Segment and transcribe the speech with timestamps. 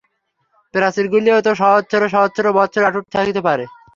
[0.73, 3.63] প্রাচীরগুলিও তো সহস্র সহস্র বৎসর অটুট থাকিতে পারে।